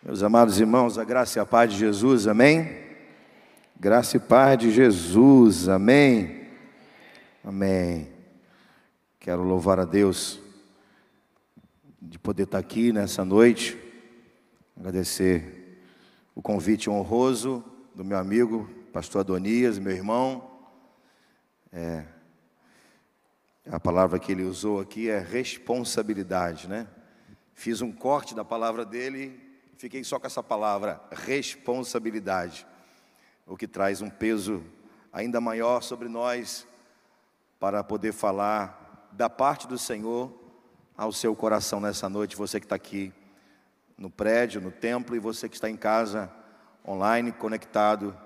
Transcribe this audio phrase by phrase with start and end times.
[0.00, 2.86] Meus amados irmãos, a graça e a paz de Jesus, amém?
[3.78, 6.46] Graça e paz de Jesus, amém?
[7.42, 8.08] Amém.
[9.18, 10.38] Quero louvar a Deus
[12.00, 13.76] de poder estar aqui nessa noite,
[14.76, 15.82] agradecer
[16.32, 20.48] o convite honroso do meu amigo, pastor Adonias, meu irmão.
[21.72, 22.04] É,
[23.68, 26.86] a palavra que ele usou aqui é responsabilidade, né?
[27.52, 29.47] Fiz um corte da palavra dele
[29.78, 32.66] Fiquei só com essa palavra, responsabilidade,
[33.46, 34.60] o que traz um peso
[35.12, 36.66] ainda maior sobre nós
[37.60, 40.36] para poder falar da parte do Senhor
[40.96, 42.34] ao seu coração nessa noite.
[42.34, 43.12] Você que está aqui
[43.96, 46.28] no prédio, no templo, e você que está em casa,
[46.84, 48.18] online, conectado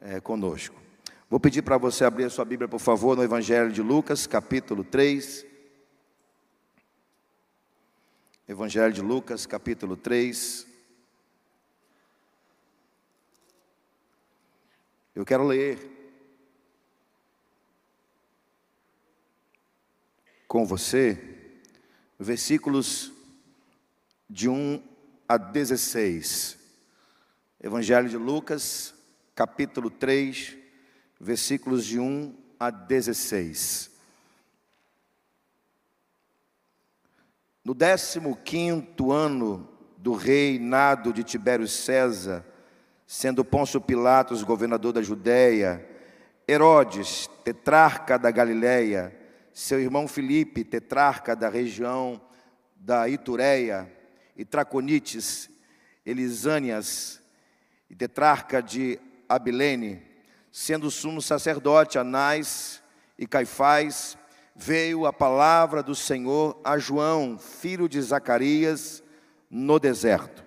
[0.00, 0.80] é, conosco.
[1.28, 4.82] Vou pedir para você abrir a sua Bíblia, por favor, no Evangelho de Lucas, capítulo
[4.82, 5.44] 3.
[8.48, 10.65] Evangelho de Lucas, capítulo 3.
[15.16, 15.78] Eu quero ler
[20.46, 21.18] com você
[22.18, 23.10] versículos
[24.28, 24.82] de 1
[25.26, 26.58] a 16.
[27.62, 28.92] Evangelho de Lucas,
[29.34, 30.54] capítulo 3,
[31.18, 33.90] versículos de 1 a 16.
[37.64, 42.44] No 15 ano do reinado de Tibério César,
[43.06, 45.86] sendo Pôncio Pilatos governador da Judéia,
[46.48, 49.16] Herodes, tetrarca da Galiléia,
[49.52, 52.20] seu irmão Filipe, tetrarca da região
[52.74, 53.92] da Itureia,
[54.36, 55.48] e Traconites,
[56.04, 57.20] Elisânias,
[57.88, 60.02] e tetrarca de Abilene,
[60.52, 62.82] sendo sumo sacerdote Anás
[63.18, 64.16] e Caifás,
[64.54, 69.02] veio a palavra do Senhor a João, filho de Zacarias,
[69.50, 70.45] no deserto.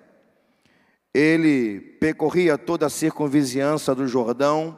[1.14, 4.78] Ele percorria toda a circunvizinhança do Jordão,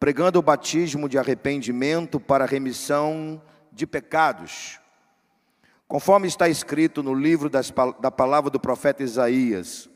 [0.00, 3.42] pregando o batismo de arrependimento para remissão
[3.72, 4.80] de pecados.
[5.86, 9.88] Conforme está escrito no livro das, da palavra do profeta Isaías: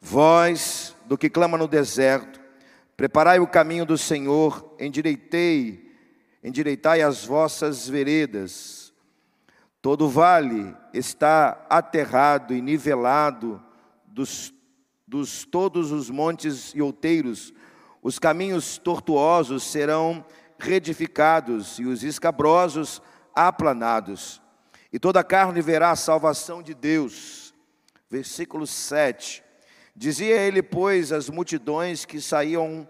[0.00, 2.40] Voz do que clama no deserto,
[2.96, 5.94] preparai o caminho do Senhor, endireitei,
[6.42, 8.92] endireitai as vossas veredas.
[9.80, 13.62] Todo vale está aterrado e nivelado
[14.06, 14.55] dos
[15.06, 17.52] dos todos os montes e outeiros,
[18.02, 20.24] os caminhos tortuosos serão
[20.58, 23.00] redificados e os escabrosos
[23.34, 24.42] aplanados.
[24.92, 27.54] E toda carne verá a salvação de Deus.
[28.10, 29.44] Versículo 7.
[29.94, 32.88] Dizia ele, pois, às multidões que saíam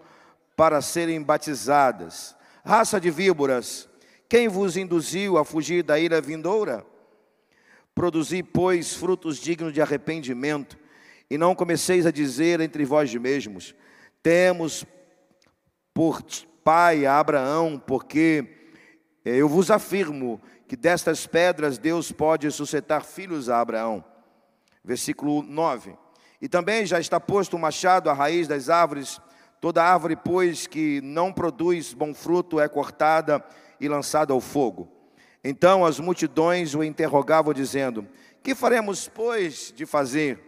[0.55, 2.35] para serem batizadas:
[2.65, 3.87] Raça de víboras,
[4.27, 6.85] quem vos induziu a fugir da ira vindoura?
[7.93, 10.77] Produzi, pois, frutos dignos de arrependimento
[11.29, 13.75] e não comeceis a dizer entre vós mesmos:
[14.21, 14.85] Temos
[15.93, 16.21] por
[16.63, 18.45] pai a Abraão, porque
[19.23, 24.03] eh, eu vos afirmo que destas pedras Deus pode suscitar filhos a Abraão.
[24.83, 25.95] Versículo 9.
[26.41, 29.19] E também já está posto o machado à raiz das árvores,
[29.59, 33.43] toda árvore, pois, que não produz bom fruto é cortada
[33.79, 34.91] e lançada ao fogo.
[35.43, 38.07] Então as multidões o interrogavam, dizendo:
[38.43, 40.46] Que faremos, pois, de fazer?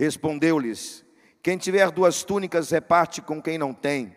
[0.00, 1.04] Respondeu-lhes:
[1.42, 4.16] Quem tiver duas túnicas, reparte com quem não tem,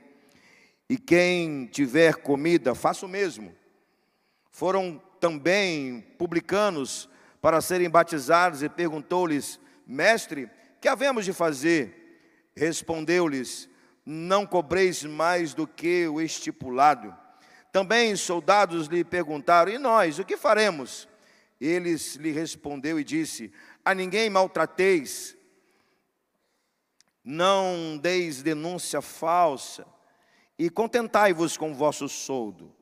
[0.87, 3.53] e quem tiver comida, faça o mesmo.
[4.49, 7.09] Foram também publicanos
[7.41, 10.49] para serem batizados e perguntou-lhes: Mestre,
[10.79, 12.47] que havemos de fazer?
[12.55, 13.67] Respondeu-lhes:
[14.05, 17.13] Não cobreis mais do que o estipulado.
[17.73, 21.09] Também soldados lhe perguntaram: E nós, o que faremos?
[21.59, 23.51] Eles lhe respondeu e disse:
[23.83, 25.35] A ninguém maltrateis
[27.23, 29.85] não deis denúncia falsa,
[30.57, 32.73] e contentai-vos com o vosso soldo.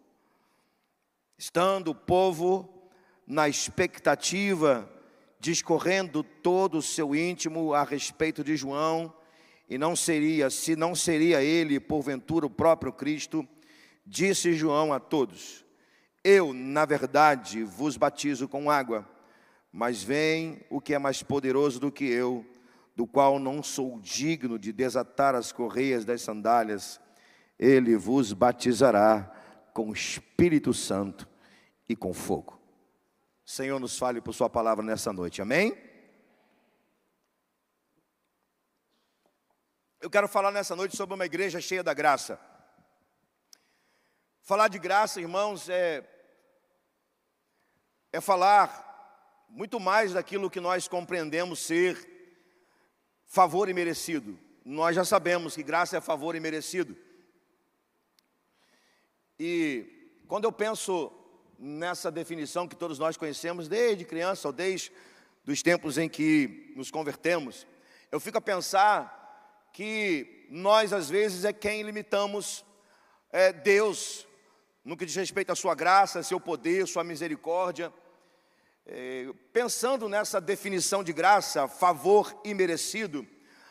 [1.38, 2.90] Estando o povo
[3.26, 4.92] na expectativa,
[5.40, 9.14] discorrendo todo o seu íntimo a respeito de João,
[9.70, 13.48] e não seria, se não seria ele, porventura, o próprio Cristo,
[14.06, 15.66] disse João a todos:
[16.24, 19.10] Eu, na verdade, vos batizo com água,
[19.72, 22.46] mas vem o que é mais poderoso do que eu,
[23.02, 27.02] do qual não sou digno de desatar as correias das sandálias,
[27.58, 29.24] ele vos batizará
[29.74, 31.28] com o Espírito Santo
[31.90, 32.62] e com fogo.
[33.44, 35.76] Senhor, nos fale por Sua palavra nessa noite, amém?
[40.00, 42.40] Eu quero falar nessa noite sobre uma igreja cheia da graça.
[44.44, 46.08] Falar de graça, irmãos, é,
[48.14, 52.11] é falar muito mais daquilo que nós compreendemos ser
[53.32, 54.38] favor imerecido.
[54.66, 56.98] Nós já sabemos que graça é favor imerecido.
[59.40, 59.86] E
[60.28, 61.10] quando eu penso
[61.58, 64.92] nessa definição que todos nós conhecemos desde criança ou desde
[65.46, 67.66] dos tempos em que nos convertemos,
[68.12, 72.66] eu fico a pensar que nós às vezes é quem limitamos
[73.32, 74.28] é, Deus
[74.84, 77.94] no que diz respeito à sua graça, seu poder, sua misericórdia.
[78.86, 83.28] É, pensando nessa definição de graça, favor imerecido,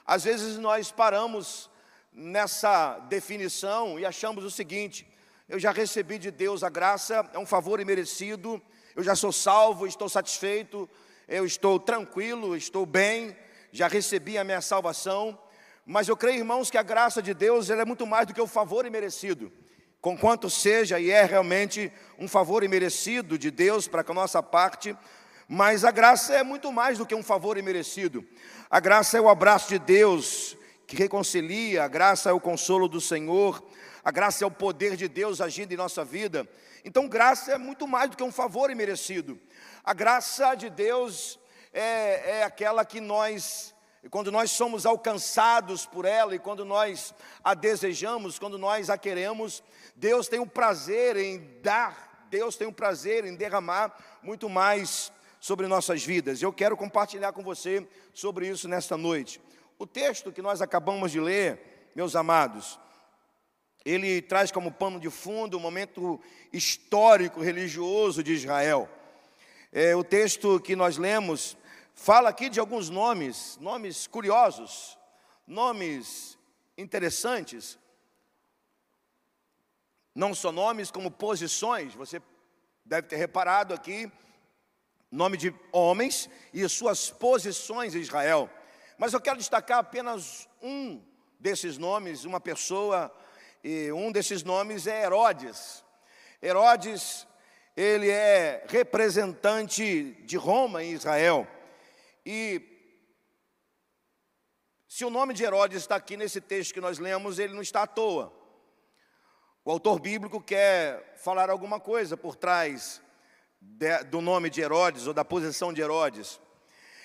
[0.07, 1.69] às vezes nós paramos
[2.13, 5.07] nessa definição e achamos o seguinte:
[5.49, 8.63] eu já recebi de Deus a graça, é um favor imerecido,
[8.95, 10.89] eu já sou salvo, estou satisfeito,
[11.27, 13.37] eu estou tranquilo, estou bem,
[13.73, 15.37] já recebi a minha salvação.
[15.85, 18.47] Mas eu creio, irmãos, que a graça de Deus é muito mais do que o
[18.47, 19.53] favor imerecido
[20.01, 24.97] conquanto seja e é realmente um favor imerecido de Deus para com a nossa parte,
[25.47, 28.25] mas a graça é muito mais do que um favor imerecido.
[28.71, 30.57] A graça é o abraço de Deus
[30.87, 33.63] que reconcilia, a graça é o consolo do Senhor,
[34.03, 36.49] a graça é o poder de Deus agindo em nossa vida.
[36.85, 39.39] Então, graça é muito mais do que um favor imerecido.
[39.85, 41.39] A graça de Deus
[41.73, 47.15] é, é aquela que nós e quando nós somos alcançados por ela e quando nós
[47.45, 49.63] a desejamos, quando nós a queremos,
[50.01, 55.67] Deus tem um prazer em dar, Deus tem um prazer em derramar muito mais sobre
[55.67, 56.41] nossas vidas.
[56.41, 59.43] Eu quero compartilhar com você sobre isso nesta noite.
[59.79, 62.81] O texto que nós acabamos de ler, meus amados,
[63.85, 66.19] ele traz como pano de fundo o momento
[66.51, 68.89] histórico religioso de Israel.
[69.71, 71.59] É, o texto que nós lemos
[71.95, 74.97] fala aqui de alguns nomes, nomes curiosos,
[75.47, 76.39] nomes
[76.79, 77.79] interessantes.
[80.21, 81.95] Não só nomes, como posições.
[81.95, 82.21] Você
[82.85, 84.13] deve ter reparado aqui,
[85.11, 88.51] nome de homens e suas posições em Israel.
[88.99, 91.03] Mas eu quero destacar apenas um
[91.39, 93.11] desses nomes, uma pessoa,
[93.65, 95.83] e um desses nomes é Herodes.
[96.43, 97.27] Herodes,
[97.75, 101.49] ele é representante de Roma em Israel.
[102.27, 102.61] E
[104.87, 107.85] se o nome de Herodes está aqui nesse texto que nós lemos, ele não está
[107.85, 108.39] à toa.
[109.71, 113.01] O autor bíblico quer falar alguma coisa por trás
[113.61, 116.41] de, do nome de Herodes ou da posição de Herodes.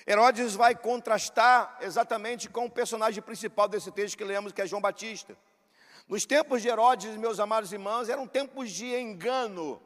[0.04, 4.82] Herodes vai contrastar exatamente com o personagem principal desse texto que lemos, que é João
[4.82, 5.38] Batista.
[6.08, 9.80] Nos tempos de Herodes, meus amados irmãos, eram tempos de engano.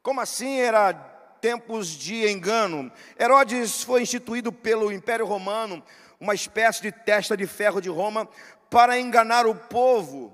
[0.00, 2.92] Como assim era tempos de engano.
[3.18, 5.82] Herodes foi instituído pelo Império Romano,
[6.20, 8.28] uma espécie de testa de ferro de Roma,
[8.70, 10.32] para enganar o povo,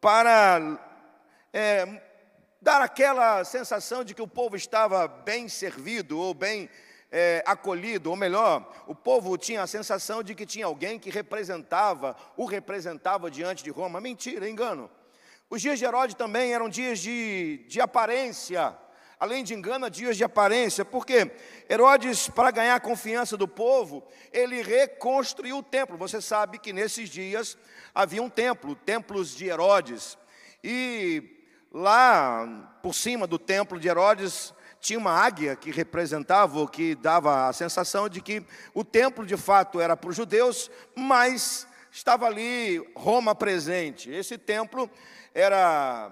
[0.00, 0.89] para
[1.52, 2.00] é,
[2.60, 6.68] dar aquela sensação de que o povo estava bem servido ou bem
[7.10, 12.16] é, acolhido, ou melhor, o povo tinha a sensação de que tinha alguém que representava,
[12.36, 14.00] o representava diante de Roma.
[14.00, 14.90] Mentira, engano.
[15.48, 18.76] Os dias de Herodes também eram dias de, de aparência,
[19.18, 21.28] além de engano, dias de aparência, porque
[21.68, 25.98] Herodes, para ganhar a confiança do povo, ele reconstruiu o templo.
[25.98, 27.58] Você sabe que nesses dias
[27.92, 30.16] havia um templo, templos de Herodes,
[30.62, 31.39] e
[31.72, 37.48] lá por cima do templo de Herodes tinha uma águia que representava, ou que dava
[37.48, 42.78] a sensação de que o templo de fato era para os judeus, mas estava ali
[42.96, 44.10] Roma presente.
[44.10, 44.90] Esse templo
[45.34, 46.10] era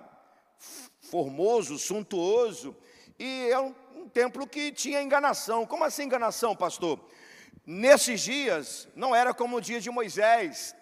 [1.00, 2.76] formoso, suntuoso,
[3.18, 5.64] e é um, um templo que tinha enganação.
[5.64, 7.00] Como assim enganação, pastor?
[7.64, 10.74] Nesses dias, não era como o dia de Moisés,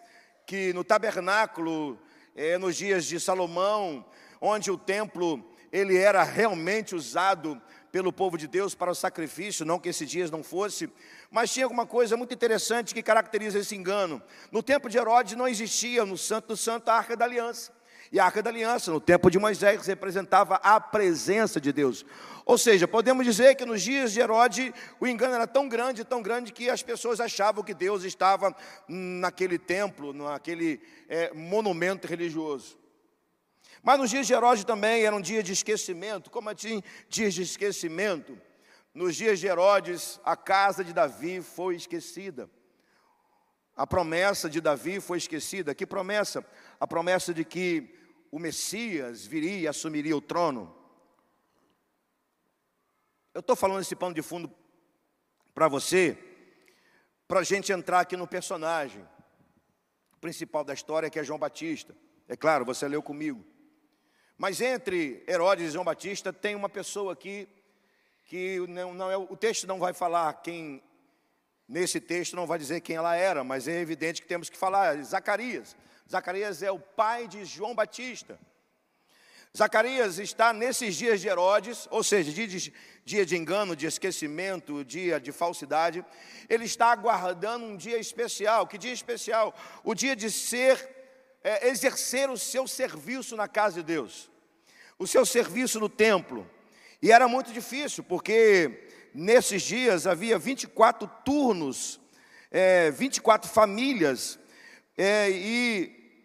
[0.44, 1.98] que no tabernáculo,
[2.34, 4.04] é, nos dias de Salomão,
[4.40, 9.78] onde o templo ele era realmente usado pelo povo de Deus para o sacrifício, não
[9.78, 10.90] que esses dias não fosse,
[11.30, 14.22] mas tinha alguma coisa muito interessante que caracteriza esse engano.
[14.52, 17.72] No tempo de Herodes não existia no Santo do Santo a Arca da Aliança.
[18.12, 22.04] E a Arca da Aliança, no tempo de Moisés, representava a presença de Deus.
[22.44, 26.22] Ou seja, podemos dizer que nos dias de Herodes, o engano era tão grande, tão
[26.22, 28.54] grande, que as pessoas achavam que Deus estava
[28.86, 32.78] naquele templo, naquele é, monumento religioso.
[33.86, 36.28] Mas nos dias de Herodes também era um dia de esquecimento.
[36.28, 38.36] Como assim, dias de esquecimento?
[38.92, 42.50] Nos dias de Herodes, a casa de Davi foi esquecida.
[43.76, 45.72] A promessa de Davi foi esquecida.
[45.72, 46.44] Que promessa?
[46.80, 47.96] A promessa de que
[48.32, 50.76] o Messias viria e assumiria o trono.
[53.32, 54.52] Eu estou falando esse pano de fundo
[55.54, 56.18] para você,
[57.28, 59.06] para a gente entrar aqui no personagem
[60.20, 61.96] principal da história, que é João Batista.
[62.26, 63.54] É claro, você leu comigo.
[64.36, 67.48] Mas entre Herodes e João Batista tem uma pessoa aqui
[68.24, 70.82] que não, não é, o texto não vai falar quem
[71.68, 75.02] Nesse texto não vai dizer quem ela era, mas é evidente que temos que falar.
[75.02, 75.74] Zacarias.
[76.08, 78.38] Zacarias é o pai de João Batista.
[79.56, 82.72] Zacarias está nesses dias de Herodes, ou seja, dia de,
[83.04, 86.04] dia de engano, de esquecimento, dia de falsidade.
[86.48, 88.68] Ele está aguardando um dia especial.
[88.68, 89.52] Que dia especial?
[89.82, 90.95] O dia de ser,
[91.46, 94.28] é, exercer o seu serviço na casa de Deus,
[94.98, 96.44] o seu serviço no templo.
[97.00, 102.00] E era muito difícil, porque nesses dias havia 24 turnos,
[102.50, 104.40] é, 24 famílias,
[104.98, 106.24] é, e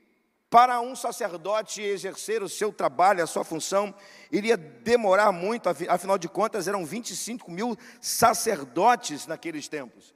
[0.49, 3.93] para um sacerdote exercer o seu trabalho, a sua função,
[4.31, 10.15] iria demorar muito, afinal de contas, eram 25 mil sacerdotes naqueles tempos.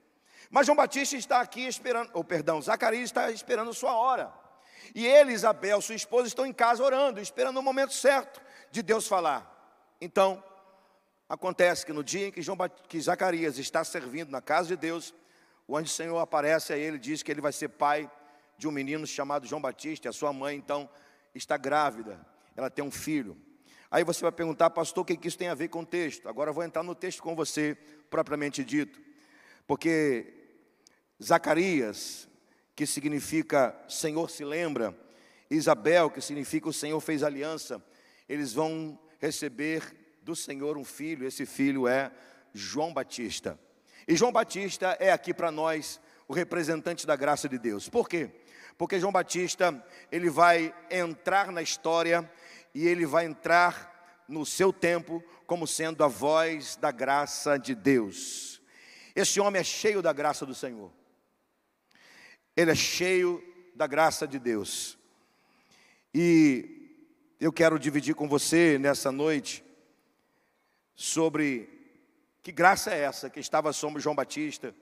[0.50, 4.45] Mas João Batista está aqui esperando, ou perdão, Zacarias está esperando sua hora.
[4.94, 9.08] E ele, Isabel, sua esposa, estão em casa orando, esperando o momento certo de Deus
[9.08, 9.52] falar.
[10.00, 10.44] Então,
[11.28, 15.14] acontece que no dia em que, João, que Zacarias está servindo na casa de Deus,
[15.68, 18.10] o anjo do Senhor aparece a ele e diz que ele vai ser pai
[18.58, 20.90] de um menino chamado João Batista, e a sua mãe então
[21.34, 22.26] está grávida,
[22.56, 23.38] ela tem um filho.
[23.90, 26.28] Aí você vai perguntar, pastor, o que isso tem a ver com o texto?
[26.28, 27.76] Agora eu vou entrar no texto com você,
[28.10, 29.02] propriamente dito,
[29.68, 30.34] porque
[31.22, 32.28] Zacarias,
[32.76, 34.96] que significa Senhor se lembra,
[35.50, 37.84] Isabel, que significa o Senhor fez aliança,
[38.28, 39.84] eles vão receber
[40.22, 42.12] do Senhor um filho, esse filho é
[42.54, 43.60] João Batista.
[44.08, 47.88] E João Batista é aqui para nós o representante da graça de Deus.
[47.88, 48.32] Por quê?
[48.78, 52.30] porque João Batista, ele vai entrar na história
[52.74, 58.62] e ele vai entrar no seu tempo como sendo a voz da graça de Deus.
[59.16, 60.92] Esse homem é cheio da graça do Senhor.
[62.56, 63.44] Ele é cheio
[63.76, 64.98] da graça de Deus.
[66.14, 67.04] E
[67.40, 69.64] eu quero dividir com você nessa noite
[70.96, 71.70] sobre
[72.42, 74.74] que graça é essa que estava sobre João Batista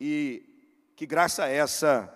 [0.00, 0.42] e
[0.96, 2.12] que graça é essa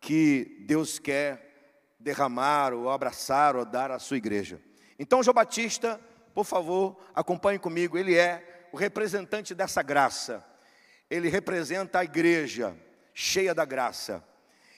[0.00, 4.60] que Deus quer derramar ou abraçar ou dar à sua igreja.
[4.98, 6.00] Então, João Batista,
[6.34, 10.44] por favor, acompanhe comigo, ele é o representante dessa graça.
[11.08, 12.76] Ele representa a igreja
[13.14, 14.22] cheia da graça.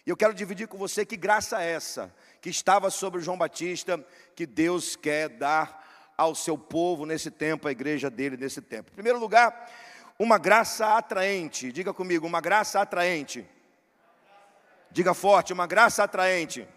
[0.06, 4.04] E eu quero dividir com você que graça é essa que estava sobre João Batista,
[4.36, 8.90] que Deus quer dar ao seu povo nesse tempo, à igreja dele nesse tempo.
[8.90, 9.70] Em primeiro lugar,
[10.18, 11.72] uma graça atraente.
[11.72, 13.46] Diga comigo, uma graça atraente.
[14.90, 16.68] Diga forte, uma graça atraente.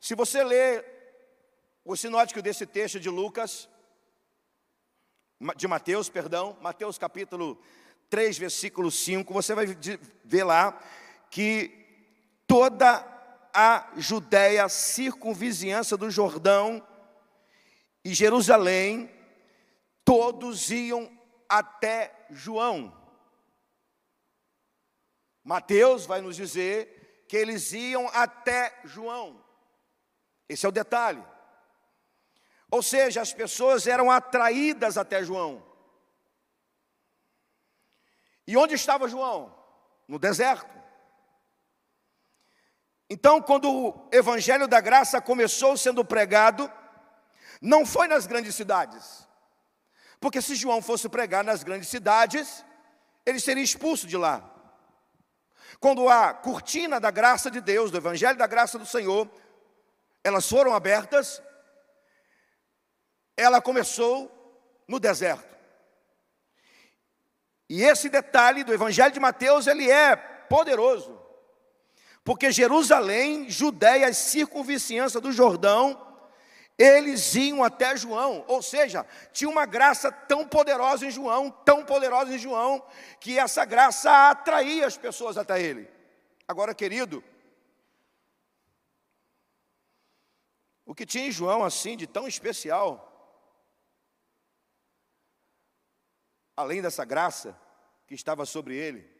[0.00, 0.84] Se você ler
[1.84, 3.68] o sinótico desse texto de Lucas,
[5.56, 7.60] de Mateus, perdão, Mateus capítulo
[8.12, 9.64] 3, versículo 5, você vai
[10.22, 10.78] ver lá
[11.30, 11.86] que
[12.46, 13.02] toda
[13.54, 16.86] a Judéia, circunvizinhança do Jordão
[18.04, 19.10] e Jerusalém,
[20.04, 21.10] todos iam
[21.48, 22.94] até João.
[25.42, 29.42] Mateus vai nos dizer que eles iam até João.
[30.50, 31.24] Esse é o detalhe.
[32.70, 35.71] Ou seja, as pessoas eram atraídas até João.
[38.52, 39.50] E onde estava João?
[40.06, 40.70] No deserto.
[43.08, 46.70] Então, quando o evangelho da graça começou sendo pregado,
[47.62, 49.26] não foi nas grandes cidades.
[50.20, 52.62] Porque se João fosse pregar nas grandes cidades,
[53.24, 54.44] ele seria expulso de lá.
[55.80, 59.30] Quando a cortina da graça de Deus, do Evangelho da graça do Senhor,
[60.22, 61.42] elas foram abertas,
[63.34, 64.30] ela começou
[64.86, 65.61] no deserto.
[67.72, 71.18] E esse detalhe do Evangelho de Mateus, ele é poderoso.
[72.22, 75.98] Porque Jerusalém, Judéia e circunvicinhança do Jordão
[76.76, 82.34] eles iam até João, ou seja, tinha uma graça tão poderosa em João, tão poderosa
[82.34, 82.84] em João,
[83.20, 85.88] que essa graça atraía as pessoas até ele.
[86.46, 87.22] Agora, querido,
[90.84, 93.11] o que tinha em João assim de tão especial,
[96.56, 97.58] além dessa graça
[98.06, 99.10] que estava sobre ele,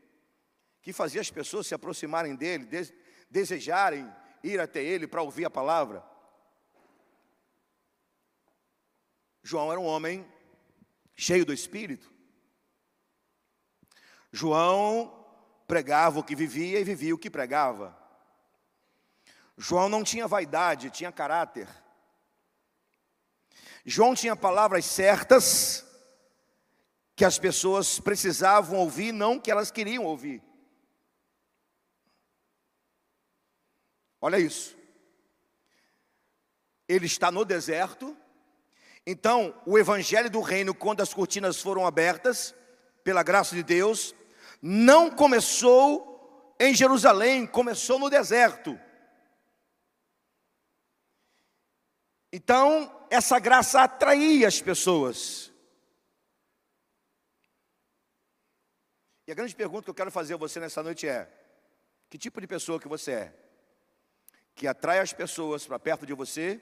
[0.80, 2.68] que fazia as pessoas se aproximarem dele,
[3.30, 4.10] desejarem
[4.42, 6.04] ir até ele para ouvir a palavra,
[9.42, 10.26] João era um homem
[11.16, 12.12] cheio do Espírito.
[14.30, 15.26] João
[15.66, 17.98] pregava o que vivia e vivia o que pregava.
[19.56, 21.68] João não tinha vaidade, tinha caráter.
[23.84, 25.84] João tinha palavras certas
[27.22, 30.42] que as pessoas precisavam ouvir, não que elas queriam ouvir.
[34.20, 34.76] Olha isso.
[36.88, 38.16] Ele está no deserto,
[39.06, 42.56] então, o evangelho do reino, quando as cortinas foram abertas,
[43.04, 44.16] pela graça de Deus,
[44.60, 48.76] não começou em Jerusalém, começou no deserto.
[52.32, 55.51] Então, essa graça atraía as pessoas.
[59.32, 61.26] A grande pergunta que eu quero fazer a você nessa noite é:
[62.10, 63.34] que tipo de pessoa que você é?
[64.54, 66.60] Que atrai as pessoas para perto de você?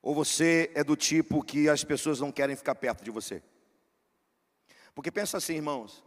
[0.00, 3.42] Ou você é do tipo que as pessoas não querem ficar perto de você?
[4.94, 6.04] Porque pensa assim, irmãos,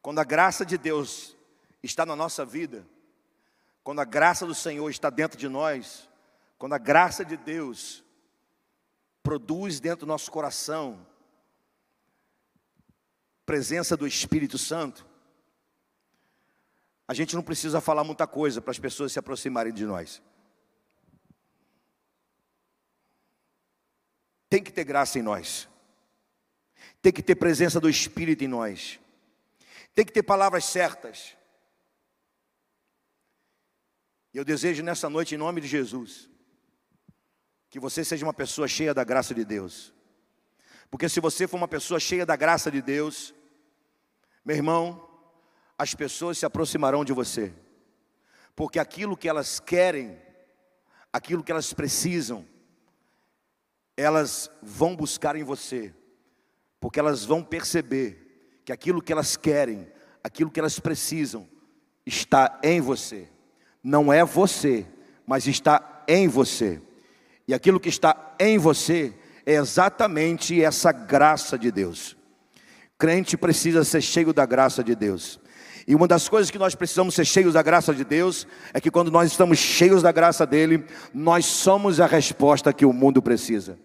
[0.00, 1.36] quando a graça de Deus
[1.82, 2.86] está na nossa vida,
[3.82, 6.08] quando a graça do Senhor está dentro de nós,
[6.56, 8.02] quando a graça de Deus
[9.22, 11.06] produz dentro do nosso coração
[13.44, 15.06] presença do Espírito Santo,
[17.06, 20.22] a gente não precisa falar muita coisa para as pessoas se aproximarem de nós.
[24.48, 25.68] Tem que ter graça em nós,
[27.02, 29.00] tem que ter presença do Espírito em nós,
[29.94, 31.36] tem que ter palavras certas.
[34.32, 36.28] Eu desejo nessa noite, em nome de Jesus,
[37.70, 39.93] que você seja uma pessoa cheia da graça de Deus.
[40.94, 43.34] Porque se você for uma pessoa cheia da graça de Deus,
[44.44, 45.04] meu irmão,
[45.76, 47.52] as pessoas se aproximarão de você.
[48.54, 50.16] Porque aquilo que elas querem,
[51.12, 52.46] aquilo que elas precisam,
[53.96, 55.92] elas vão buscar em você.
[56.78, 59.90] Porque elas vão perceber que aquilo que elas querem,
[60.22, 61.48] aquilo que elas precisam,
[62.06, 63.28] está em você.
[63.82, 64.86] Não é você,
[65.26, 66.80] mas está em você.
[67.48, 69.12] E aquilo que está em você
[69.46, 72.16] é exatamente essa graça de Deus.
[72.98, 75.40] Crente precisa ser cheio da graça de Deus.
[75.86, 78.90] E uma das coisas que nós precisamos ser cheios da graça de Deus é que
[78.90, 83.78] quando nós estamos cheios da graça dele, nós somos a resposta que o mundo precisa.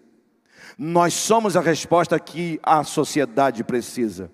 [0.78, 4.30] Nós somos a resposta que a sociedade precisa.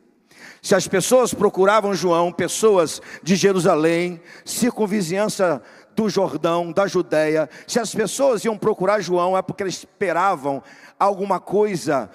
[0.62, 5.60] Se as pessoas procuravam João, pessoas de Jerusalém, circunvizinhança
[5.96, 10.62] do Jordão, da Judéia, se as pessoas iam procurar João, é porque elas esperavam
[10.98, 12.10] alguma coisa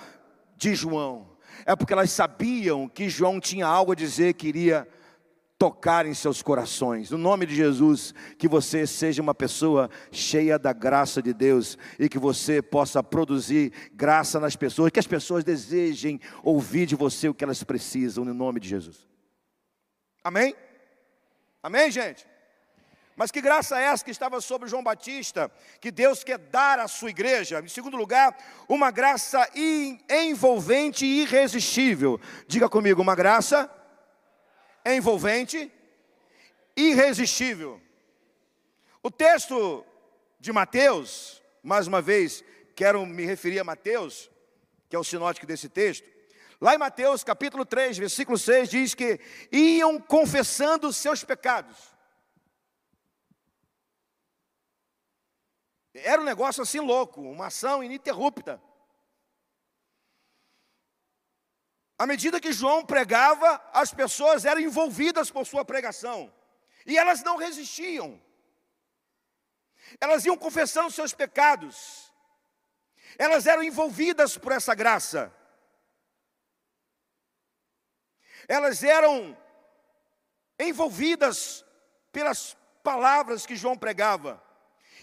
[0.56, 1.28] de João,
[1.66, 4.88] é porque elas sabiam que João tinha algo a dizer que iria
[5.58, 7.12] tocar em seus corações.
[7.12, 12.08] No nome de Jesus, que você seja uma pessoa cheia da graça de Deus e
[12.08, 17.34] que você possa produzir graça nas pessoas, que as pessoas desejem ouvir de você o
[17.34, 19.08] que elas precisam, no nome de Jesus.
[20.24, 20.56] Amém?
[21.64, 22.31] Amém, gente?
[23.22, 26.88] Mas que graça é essa que estava sobre João Batista, que Deus quer dar à
[26.88, 27.60] sua igreja?
[27.60, 28.36] Em segundo lugar,
[28.68, 29.48] uma graça
[30.10, 32.20] envolvente e irresistível.
[32.48, 33.70] Diga comigo, uma graça
[34.84, 35.72] envolvente,
[36.76, 37.80] irresistível.
[39.04, 39.86] O texto
[40.40, 42.44] de Mateus, mais uma vez,
[42.76, 44.32] quero me referir a Mateus,
[44.90, 46.10] que é o sinótico desse texto.
[46.60, 49.20] Lá em Mateus capítulo 3, versículo 6, diz que
[49.52, 51.91] iam confessando os seus pecados.
[55.94, 58.62] Era um negócio assim louco, uma ação ininterrupta.
[61.98, 66.34] À medida que João pregava, as pessoas eram envolvidas por sua pregação.
[66.86, 68.20] E elas não resistiam.
[70.00, 72.12] Elas iam confessando seus pecados.
[73.20, 75.32] Elas eram envolvidas por essa graça.
[78.48, 79.38] Elas eram
[80.58, 81.64] envolvidas
[82.12, 84.42] pelas palavras que João pregava.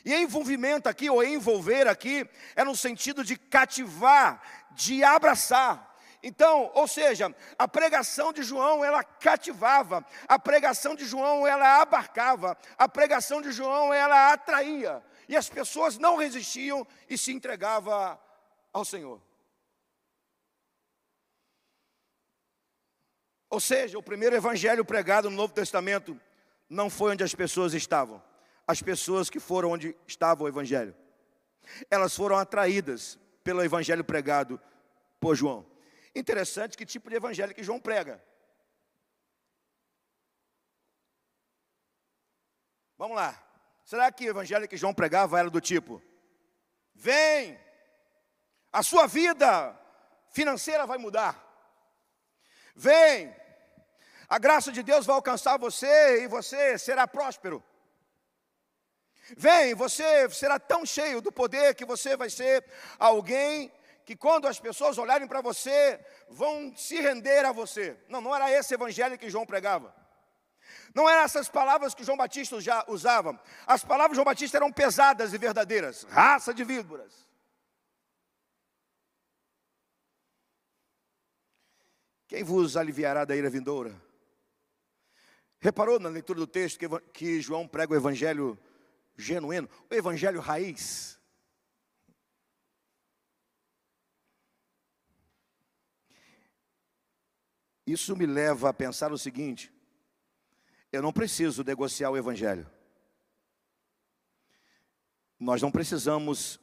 [0.09, 4.41] E envolvimento aqui, ou envolver aqui, é no sentido de cativar,
[4.71, 5.95] de abraçar.
[6.23, 12.57] Então, ou seja, a pregação de João ela cativava, a pregação de João ela abarcava,
[12.79, 18.19] a pregação de João ela atraía, e as pessoas não resistiam e se entregavam
[18.73, 19.21] ao Senhor.
[23.51, 26.19] Ou seja, o primeiro evangelho pregado no Novo Testamento
[26.67, 28.27] não foi onde as pessoas estavam
[28.69, 30.95] as pessoas que foram onde estava o Evangelho.
[31.91, 34.61] Elas foram atraídas pelo Evangelho pregado
[35.19, 35.67] por João.
[36.15, 38.23] Interessante que tipo de Evangelho que João prega.
[42.99, 43.43] Vamos lá.
[43.87, 46.03] Será que o Evangelho que João pregava era do tipo:
[46.95, 47.59] Vem,
[48.71, 49.75] a sua vida
[50.31, 51.43] financeira vai mudar.
[52.75, 53.35] Vem,
[54.29, 57.65] a graça de Deus vai alcançar você e você será próspero.
[59.37, 62.65] Vem, você será tão cheio do poder que você vai ser
[62.99, 63.73] alguém
[64.05, 67.95] que quando as pessoas olharem para você, vão se render a você.
[68.09, 69.95] Não, não era esse evangelho que João pregava.
[70.95, 73.39] Não eram essas palavras que João Batista já usava.
[73.67, 76.05] As palavras de João Batista eram pesadas e verdadeiras.
[76.05, 77.29] Raça de víboras.
[82.27, 83.95] Quem vos aliviará da ira vindoura?
[85.61, 88.59] Reparou na leitura do texto que, que João prega o evangelho
[89.19, 91.19] genuíno, o evangelho raiz?
[97.85, 99.73] Isso me leva a pensar o seguinte:
[100.93, 102.71] eu não preciso negociar o evangelho.
[105.41, 106.61] Nós não precisamos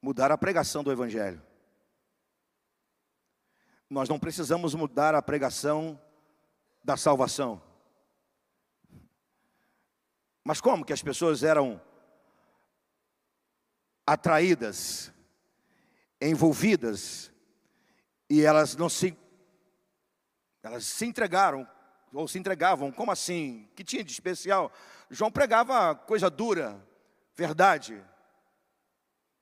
[0.00, 1.42] mudar a pregação do evangelho.
[3.88, 6.00] Nós não precisamos mudar a pregação
[6.82, 7.65] da salvação.
[10.46, 11.82] Mas como que as pessoas eram
[14.06, 15.12] atraídas,
[16.20, 17.32] envolvidas,
[18.30, 19.18] e elas não se
[20.62, 21.68] elas se entregaram
[22.12, 23.68] ou se entregavam, como assim?
[23.74, 24.70] Que tinha de especial?
[25.10, 26.80] João pregava coisa dura,
[27.34, 28.00] verdade.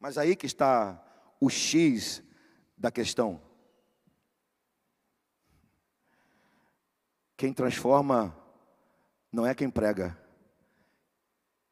[0.01, 0.99] Mas aí que está
[1.39, 2.23] o X
[2.79, 3.43] da questão.
[7.37, 8.35] Quem transforma
[9.31, 10.24] não é quem prega,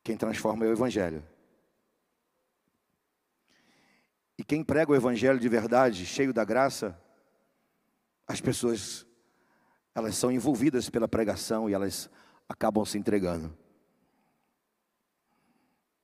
[0.02, 1.24] quem transforma é o Evangelho.
[4.38, 6.98] E quem prega o Evangelho de verdade, cheio da graça,
[8.26, 9.06] as pessoas,
[9.94, 12.10] elas são envolvidas pela pregação e elas
[12.48, 13.56] acabam se entregando.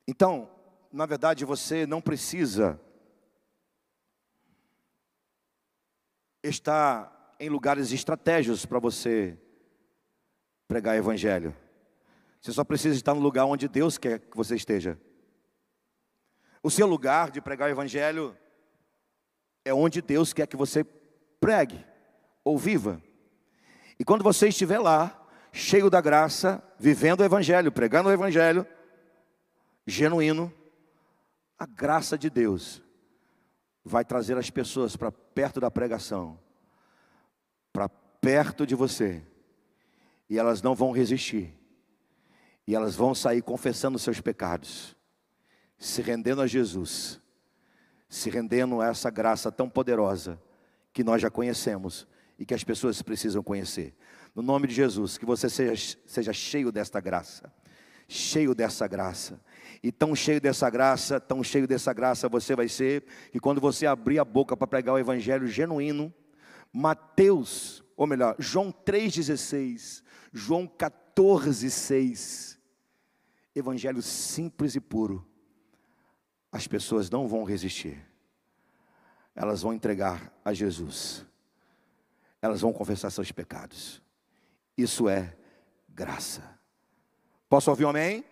[0.06, 0.50] Então,
[0.92, 2.80] na verdade, você não precisa
[6.42, 9.38] estar em lugares estratégicos para você
[10.66, 11.54] pregar evangelho.
[12.40, 14.98] Você só precisa estar no lugar onde Deus quer que você esteja.
[16.62, 18.36] O seu lugar de pregar o evangelho
[19.64, 20.84] é onde Deus quer que você
[21.40, 21.84] pregue
[22.44, 23.02] ou viva.
[23.98, 28.66] E quando você estiver lá, cheio da graça, vivendo o evangelho, pregando o evangelho
[29.86, 30.52] genuíno,
[31.58, 32.82] a graça de Deus
[33.84, 36.38] vai trazer as pessoas para perto da pregação,
[37.72, 39.22] para perto de você,
[40.28, 41.57] e elas não vão resistir,
[42.68, 44.94] e elas vão sair confessando seus pecados,
[45.78, 47.18] se rendendo a Jesus,
[48.10, 50.38] se rendendo a essa graça tão poderosa
[50.92, 52.06] que nós já conhecemos
[52.38, 53.96] e que as pessoas precisam conhecer.
[54.34, 57.50] No nome de Jesus, que você seja, seja cheio desta graça,
[58.06, 59.40] cheio dessa graça.
[59.82, 63.02] E tão cheio dessa graça, tão cheio dessa graça você vai ser,
[63.32, 66.12] que quando você abrir a boca para pregar o evangelho genuíno,
[66.70, 70.02] Mateus, ou melhor, João 3,16,
[70.34, 72.57] João 14,6,
[73.58, 75.26] evangelho simples e puro,
[76.50, 78.04] as pessoas não vão resistir,
[79.34, 81.24] elas vão entregar a Jesus,
[82.40, 84.02] elas vão confessar seus pecados,
[84.76, 85.36] isso é
[85.88, 86.58] graça.
[87.48, 88.24] Posso ouvir um amém?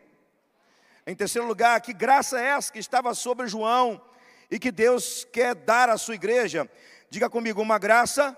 [1.07, 4.01] Em terceiro lugar, que graça é essa que estava sobre João
[4.51, 6.69] e que Deus quer dar à sua igreja?
[7.09, 8.37] Diga comigo, uma graça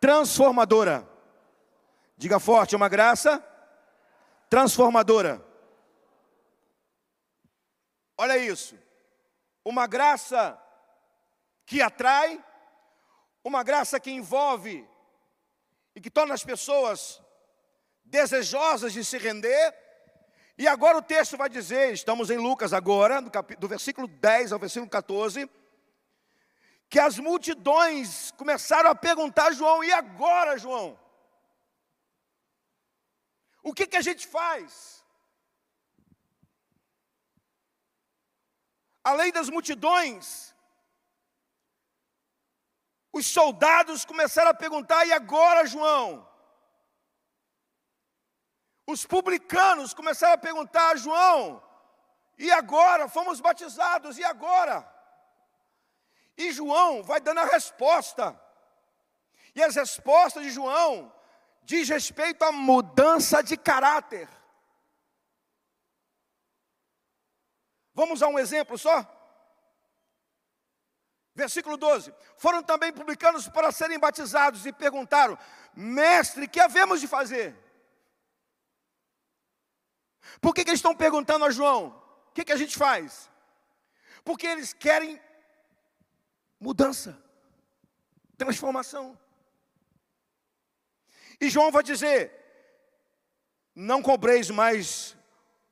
[0.00, 1.08] transformadora.
[2.16, 3.42] Diga forte, uma graça
[4.48, 5.44] transformadora.
[8.22, 8.78] Olha isso.
[9.64, 10.56] Uma graça
[11.66, 12.42] que atrai,
[13.42, 14.88] uma graça que envolve
[15.92, 17.20] e que torna as pessoas
[18.04, 19.74] desejosas de se render
[20.56, 24.58] e agora o texto vai dizer, estamos em Lucas agora, do, do versículo 10 ao
[24.60, 25.50] versículo 14,
[26.88, 30.96] que as multidões começaram a perguntar a João, e agora, João?
[33.64, 35.01] O que, que a gente faz?
[39.04, 40.54] Além das multidões,
[43.12, 46.28] os soldados começaram a perguntar, e agora, João?
[48.86, 51.62] Os publicanos começaram a perguntar João:
[52.38, 53.08] e agora?
[53.08, 54.88] Fomos batizados, e agora?
[56.36, 58.40] E João vai dando a resposta.
[59.54, 61.12] E as respostas de João
[61.62, 64.28] diz respeito à mudança de caráter.
[67.94, 69.06] Vamos a um exemplo só?
[71.34, 75.38] Versículo 12: Foram também publicanos para serem batizados e perguntaram:
[75.74, 77.56] Mestre, que havemos de fazer?
[80.40, 81.88] Por que, que eles estão perguntando a João?
[82.28, 83.30] O que, que a gente faz?
[84.24, 85.20] Porque eles querem
[86.60, 87.20] mudança,
[88.36, 89.18] transformação.
[91.40, 92.32] E João vai dizer:
[93.74, 95.16] não cobreis mais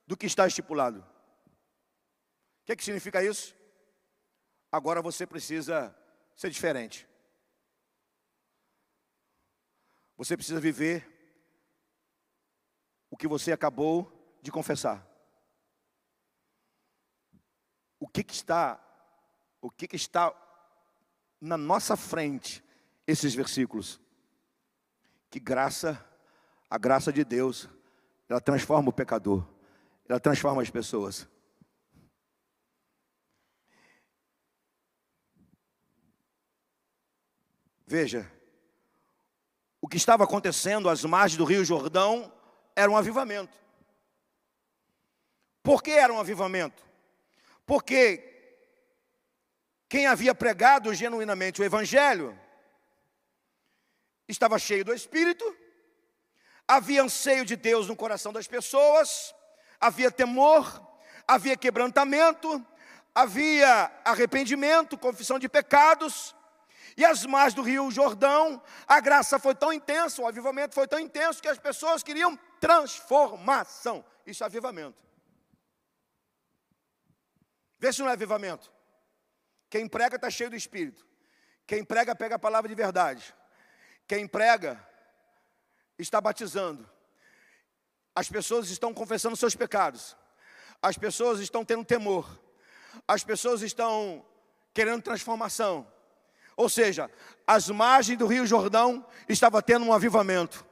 [0.06, 1.06] do que está estipulado.
[2.70, 3.52] Que, que significa isso?
[4.70, 5.92] Agora você precisa
[6.36, 7.04] ser diferente.
[10.16, 11.04] Você precisa viver
[13.10, 15.04] o que você acabou de confessar.
[17.98, 18.80] O que, que está,
[19.60, 20.32] o que, que está
[21.40, 22.62] na nossa frente,
[23.04, 24.00] esses versículos?
[25.28, 26.04] que graça,
[26.68, 27.68] a graça de Deus,
[28.28, 29.44] ela transforma o pecador,
[30.08, 31.28] ela transforma as pessoas.
[37.90, 38.30] Veja,
[39.80, 42.32] o que estava acontecendo às margens do Rio Jordão
[42.76, 43.58] era um avivamento.
[45.60, 46.84] Por que era um avivamento?
[47.66, 48.22] Porque
[49.88, 52.38] quem havia pregado genuinamente o Evangelho
[54.28, 55.44] estava cheio do Espírito,
[56.68, 59.34] havia anseio de Deus no coração das pessoas,
[59.80, 60.80] havia temor,
[61.26, 62.64] havia quebrantamento,
[63.12, 66.36] havia arrependimento, confissão de pecados,
[66.96, 70.98] e as margens do Rio Jordão, a graça foi tão intensa, o avivamento foi tão
[70.98, 74.04] intenso que as pessoas queriam transformação.
[74.26, 75.02] Isso é avivamento.
[77.78, 78.70] Vê se não é avivamento.
[79.68, 81.06] Quem prega está cheio do Espírito.
[81.66, 83.34] Quem prega, pega a palavra de verdade.
[84.06, 84.84] Quem prega,
[85.98, 86.88] está batizando.
[88.14, 90.16] As pessoas estão confessando seus pecados.
[90.82, 92.38] As pessoas estão tendo temor.
[93.06, 94.26] As pessoas estão
[94.74, 95.90] querendo transformação.
[96.60, 97.10] Ou seja,
[97.46, 100.62] as margens do Rio Jordão estava tendo um avivamento.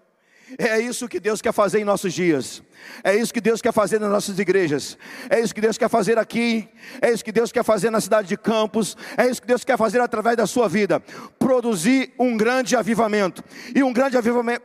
[0.58, 2.62] É isso que Deus quer fazer em nossos dias.
[3.02, 4.98] É isso que Deus quer fazer nas nossas igrejas.
[5.30, 6.68] É isso que Deus quer fazer aqui.
[7.00, 8.98] É isso que Deus quer fazer na cidade de Campos.
[9.16, 11.00] É isso que Deus quer fazer através da sua vida.
[11.38, 13.42] Produzir um grande avivamento.
[13.74, 14.18] E um grande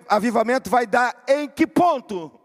[0.09, 2.37] avivamento, vai dar em que ponto?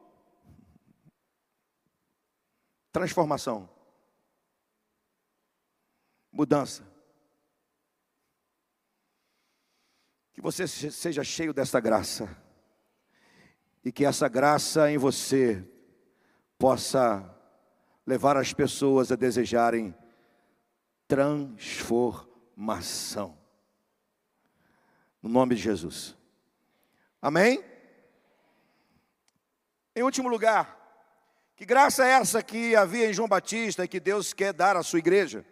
[2.92, 3.68] Transformação.
[6.32, 6.87] Mudança.
[10.38, 12.28] Que você seja cheio dessa graça.
[13.84, 15.68] E que essa graça em você
[16.56, 17.28] possa
[18.06, 19.92] levar as pessoas a desejarem
[21.08, 23.36] transformação.
[25.20, 26.16] No nome de Jesus.
[27.20, 27.64] Amém?
[29.92, 30.78] Em último lugar,
[31.56, 34.84] que graça é essa que havia em João Batista e que Deus quer dar à
[34.84, 35.44] sua igreja?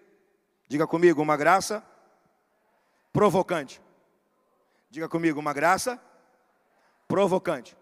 [0.69, 1.85] Diga comigo, uma graça
[3.13, 3.85] provocante.
[4.89, 6.01] Diga comigo, uma graça
[7.09, 7.77] provocante.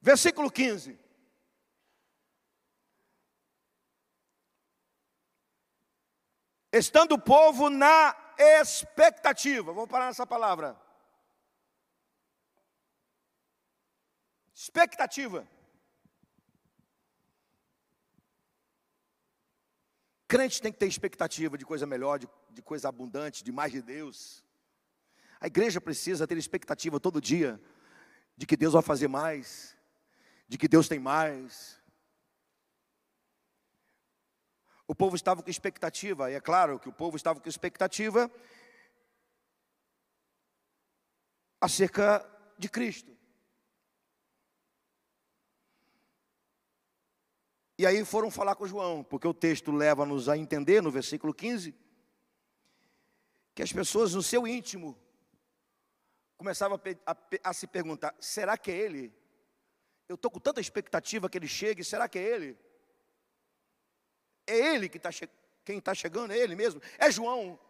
[0.00, 0.98] Versículo 15.
[6.72, 10.80] Estando o povo na expectativa, vou parar nessa palavra.
[14.54, 15.48] Expectativa.
[20.28, 23.80] Crente tem que ter expectativa de coisa melhor, de, de coisa abundante, de mais de
[23.80, 24.44] Deus.
[25.40, 27.58] A igreja precisa ter expectativa todo dia
[28.36, 29.74] de que Deus vai fazer mais,
[30.46, 31.80] de que Deus tem mais.
[34.86, 38.30] O povo estava com expectativa, e é claro que o povo estava com expectativa
[41.58, 42.24] acerca
[42.58, 43.17] de Cristo.
[47.78, 51.72] E aí foram falar com João, porque o texto leva-nos a entender no versículo 15
[53.54, 54.98] que as pessoas no seu íntimo
[56.36, 57.16] começavam a, a,
[57.50, 59.12] a se perguntar: será que é ele?
[60.08, 62.58] Eu estou com tanta expectativa que ele chegue, será que é ele?
[64.44, 65.10] É ele que está
[65.64, 66.82] quem está chegando, é ele mesmo?
[66.98, 67.60] É João.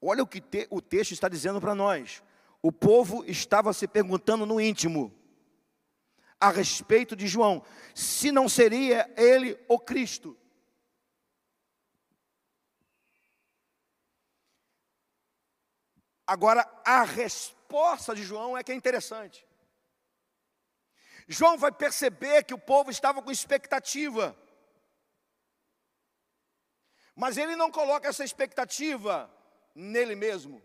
[0.00, 2.22] Olha o que te, o texto está dizendo para nós
[2.62, 5.14] o povo estava se perguntando no íntimo
[6.40, 10.36] a respeito de João, se não seria ele o Cristo.
[16.26, 19.46] Agora, a resposta de João é que é interessante.
[21.26, 24.36] João vai perceber que o povo estava com expectativa.
[27.16, 29.34] Mas ele não coloca essa expectativa
[29.74, 30.62] nele mesmo.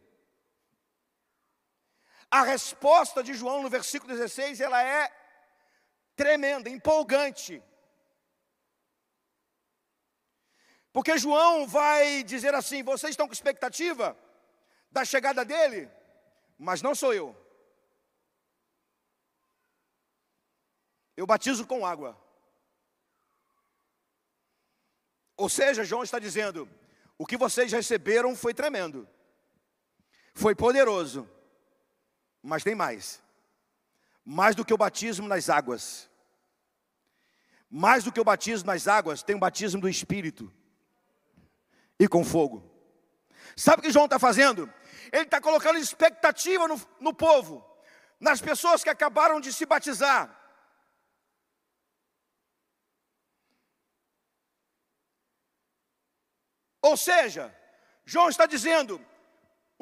[2.33, 5.13] A resposta de João no versículo 16, ela é
[6.15, 7.61] tremenda, empolgante.
[10.91, 14.17] Porque João vai dizer assim: vocês estão com expectativa
[14.89, 15.87] da chegada dele,
[16.57, 17.35] mas não sou eu.
[21.15, 22.19] Eu batizo com água.
[25.37, 26.67] Ou seja, João está dizendo:
[27.15, 29.07] o que vocês receberam foi tremendo,
[30.33, 31.29] foi poderoso,
[32.43, 33.23] mas tem mais.
[34.25, 36.09] Mais do que o batismo nas águas.
[37.69, 40.51] Mais do que o batismo nas águas, tem o batismo do Espírito.
[41.97, 42.69] E com fogo.
[43.55, 44.71] Sabe o que João está fazendo?
[45.11, 47.65] Ele está colocando expectativa no, no povo,
[48.19, 50.39] nas pessoas que acabaram de se batizar.
[56.81, 57.55] Ou seja,
[58.05, 59.03] João está dizendo: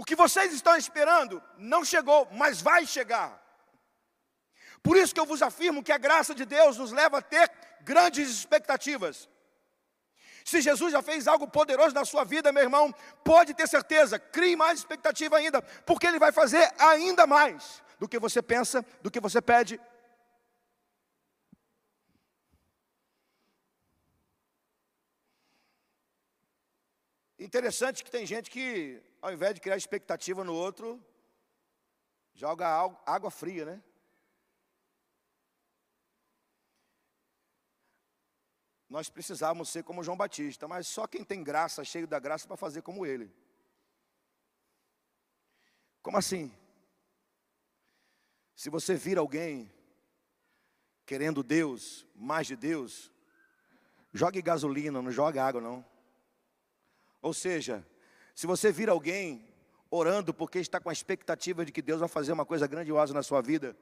[0.02, 3.40] o que vocês estão esperando não chegou, mas vai chegar.
[4.82, 7.48] Por isso que eu vos afirmo que a graça de Deus nos leva a ter
[7.82, 9.30] grandes expectativas.
[10.44, 12.92] Se Jesus já fez algo poderoso na sua vida, meu irmão,
[13.24, 18.18] pode ter certeza, crie mais expectativa ainda, porque Ele vai fazer ainda mais do que
[18.18, 19.80] você pensa, do que você pede.
[27.42, 31.04] Interessante que tem gente que, ao invés de criar expectativa no outro,
[32.34, 32.68] joga
[33.06, 33.84] água fria, né?
[38.92, 42.58] nós precisávamos ser como João Batista, mas só quem tem graça, cheio da graça, para
[42.58, 43.34] fazer como ele.
[46.02, 46.54] Como assim?
[48.54, 49.74] Se você vir alguém
[51.06, 53.10] querendo Deus, mais de Deus,
[54.14, 55.91] jogue gasolina, não jogue água não.
[57.22, 57.86] Ou seja,
[58.34, 59.48] se você vir alguém
[59.90, 63.22] orando porque está com a expectativa de que Deus vai fazer uma coisa grandiosa na
[63.22, 63.76] sua vida,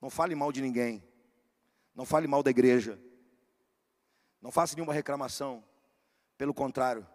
[0.00, 1.02] não fale mal de ninguém,
[1.94, 2.98] não fale mal da igreja,
[4.40, 5.64] não faça nenhuma reclamação.
[6.36, 7.06] Pelo contrário,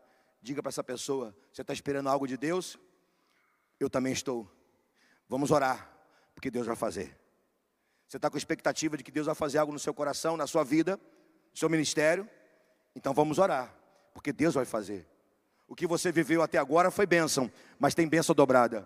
[0.41, 2.77] diga para essa pessoa: você está esperando algo de Deus?
[3.79, 4.49] Eu também estou.
[5.27, 5.91] Vamos orar,
[6.33, 7.17] porque Deus vai fazer.
[8.07, 10.63] Você está com expectativa de que Deus vai fazer algo no seu coração, na sua
[10.63, 10.97] vida,
[11.51, 12.27] no seu ministério?
[12.95, 13.75] Então vamos orar,
[14.19, 15.07] porque Deus vai fazer.
[15.65, 18.85] O que você viveu até agora foi bênção, mas tem bênção dobrada.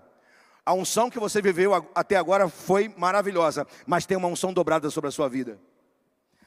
[0.63, 5.07] A unção que você viveu até agora foi maravilhosa, mas tem uma unção dobrada sobre
[5.07, 5.59] a sua vida.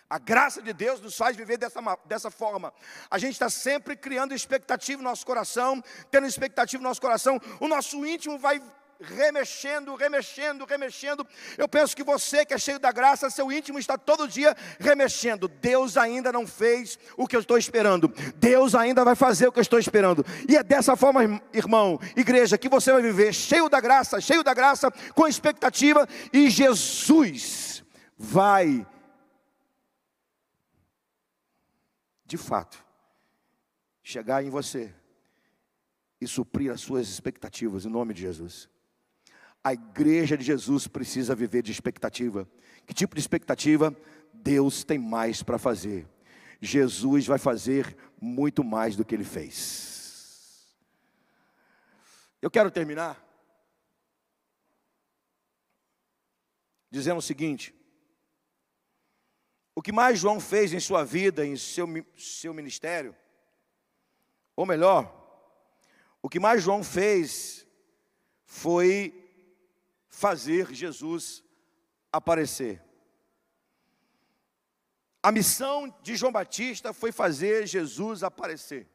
[0.09, 2.72] A graça de Deus nos faz viver dessa, dessa forma.
[3.11, 7.40] A gente está sempre criando expectativa no nosso coração, tendo expectativa no nosso coração.
[7.59, 8.62] O nosso íntimo vai
[9.00, 11.26] remexendo, remexendo, remexendo.
[11.56, 15.48] Eu penso que você que é cheio da graça, seu íntimo está todo dia remexendo.
[15.48, 18.09] Deus ainda não fez o que eu estou esperando.
[18.37, 20.24] Deus ainda vai fazer o que eu estou esperando.
[20.48, 24.54] E é dessa forma, irmão, igreja, que você vai viver cheio da graça, cheio da
[24.54, 27.85] graça, com expectativa, e Jesus
[28.16, 28.87] vai
[32.26, 32.85] de fato,
[34.02, 34.92] chegar em você
[36.20, 38.68] e suprir as suas expectativas, em nome de Jesus.
[39.66, 42.48] A igreja de Jesus precisa viver de expectativa.
[42.87, 43.92] Que tipo de expectativa?
[44.33, 46.09] Deus tem mais para fazer.
[46.61, 50.72] Jesus vai fazer muito mais do que ele fez.
[52.40, 53.20] Eu quero terminar
[56.88, 57.74] dizendo o seguinte:
[59.74, 63.16] o que mais João fez em sua vida, em seu, seu ministério,
[64.55, 65.12] ou melhor,
[66.22, 67.66] o que mais João fez
[68.44, 69.25] foi
[70.16, 71.44] fazer Jesus
[72.11, 72.83] aparecer.
[75.22, 78.88] A missão de João Batista foi fazer Jesus aparecer.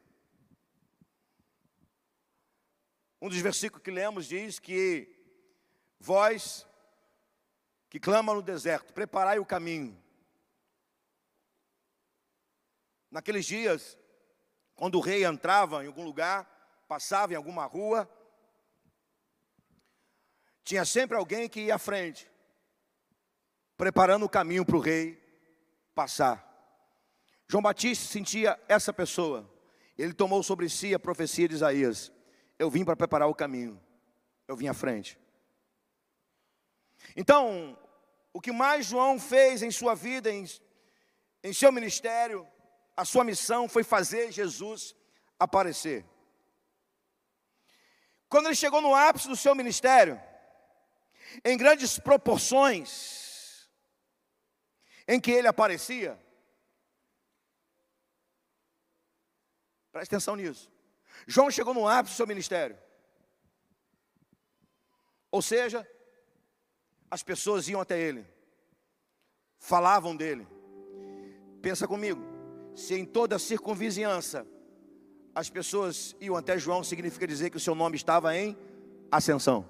[3.20, 5.08] Um dos versículos que lemos diz que
[6.00, 6.66] vós
[7.88, 10.02] que clama no deserto, preparai o caminho
[13.12, 13.98] Naqueles dias,
[14.74, 16.46] quando o rei entrava em algum lugar,
[16.88, 18.10] passava em alguma rua,
[20.64, 22.30] tinha sempre alguém que ia à frente,
[23.76, 25.20] preparando o caminho para o rei
[25.94, 26.48] passar.
[27.48, 29.50] João Batista sentia essa pessoa.
[29.98, 32.12] Ele tomou sobre si a profecia de Isaías:
[32.58, 33.80] Eu vim para preparar o caminho,
[34.48, 35.18] eu vim à frente.
[37.16, 37.76] Então,
[38.32, 40.44] o que mais João fez em sua vida, em,
[41.42, 42.46] em seu ministério,
[42.96, 44.94] a sua missão foi fazer Jesus
[45.38, 46.04] aparecer.
[48.28, 50.18] Quando ele chegou no ápice do seu ministério,
[51.44, 53.68] em grandes proporções,
[55.06, 56.18] em que ele aparecia,
[59.90, 60.70] preste atenção nisso.
[61.26, 62.78] João chegou no ápice do seu ministério.
[65.30, 65.88] Ou seja,
[67.10, 68.26] as pessoas iam até ele,
[69.58, 70.46] falavam dele.
[71.60, 72.20] Pensa comigo,
[72.74, 74.46] se em toda a circunvizinhança
[75.34, 78.56] as pessoas iam até João, significa dizer que o seu nome estava em
[79.10, 79.66] ascensão.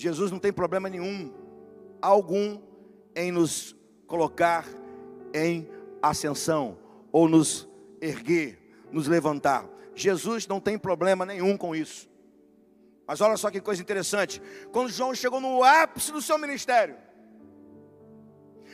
[0.00, 1.30] Jesus não tem problema nenhum,
[2.00, 2.58] algum,
[3.14, 3.76] em nos
[4.06, 4.66] colocar
[5.34, 5.68] em
[6.00, 6.78] ascensão,
[7.12, 7.68] ou nos
[8.00, 8.58] erguer,
[8.90, 9.68] nos levantar.
[9.94, 12.08] Jesus não tem problema nenhum com isso.
[13.06, 14.40] Mas olha só que coisa interessante:
[14.72, 16.96] quando João chegou no ápice do seu ministério,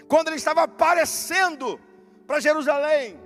[0.07, 1.81] quando ele estava aparecendo
[2.25, 3.19] para Jerusalém,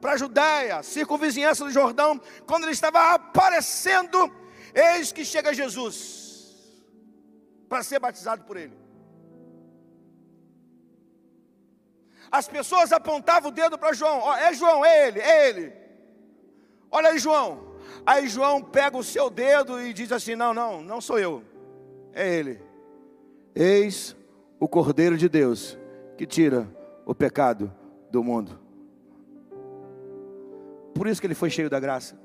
[0.00, 4.32] para a Judéia, circunvizinhança do Jordão, quando ele estava aparecendo,
[4.72, 6.23] eis que chega Jesus
[7.68, 8.76] para ser batizado por ele.
[12.30, 15.72] As pessoas apontavam o dedo para João, oh, é João, é ele, é ele.
[16.90, 17.74] Olha aí, João.
[18.06, 21.42] Aí João pega o seu dedo e diz assim: Não, não, não sou eu,
[22.12, 22.60] é ele.
[23.54, 24.16] Eis
[24.58, 25.78] o Cordeiro de Deus
[26.16, 26.68] que tira
[27.06, 27.72] o pecado
[28.10, 28.58] do mundo.
[30.94, 32.18] Por isso que ele foi cheio da graça,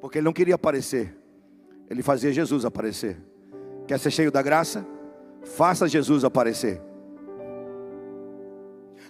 [0.00, 1.16] porque ele não queria aparecer,
[1.90, 3.18] ele fazia Jesus aparecer.
[3.86, 4.84] Quer ser cheio da graça?
[5.42, 6.80] Faça Jesus aparecer.